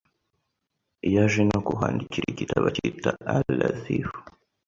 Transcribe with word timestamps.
yaje 1.13 1.41
no 1.49 1.59
kuhandikira 1.67 2.25
igitabo 2.29 2.65
acyita 2.71 3.09
“al 3.35 3.49
azif 3.69 4.09